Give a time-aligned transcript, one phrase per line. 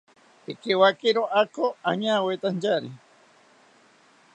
[0.45, 2.91] Pikiwakiro ako piñawetantyari